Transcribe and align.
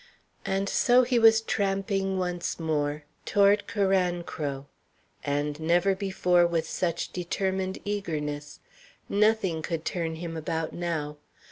And 0.47 0.67
so 0.67 1.03
he 1.03 1.19
was 1.19 1.41
tramping 1.41 2.17
once 2.17 2.59
more 2.59 3.03
toward 3.23 3.67
Carancro. 3.67 4.65
And 5.23 5.59
never 5.59 5.93
before 5.93 6.47
with 6.47 6.67
such 6.67 7.11
determined 7.13 7.77
eagerness. 7.85 8.61
Nothing 9.07 9.61
could 9.61 9.85
turn 9.85 10.15
him 10.15 10.35
about 10.35 10.73
now. 10.73 11.17